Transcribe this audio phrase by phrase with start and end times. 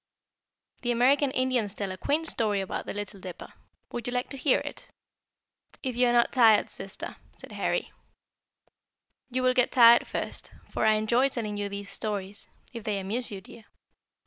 [0.81, 3.53] "The American Indians tell a quaint story about the Little Dipper.
[3.91, 6.69] Would you like to hear it?" [Illustration: THE LITTLE BEAR.] "If you are not tired,
[6.71, 7.91] sister," said Harry.
[9.29, 13.29] "You will get tired first, for I enjoy telling you these stories, if they amuse
[13.29, 13.65] you, dear.